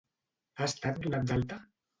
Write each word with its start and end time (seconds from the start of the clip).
Ha 0.55 0.65
estat 0.71 0.99
donat 1.05 1.31
d'alta? 1.33 1.65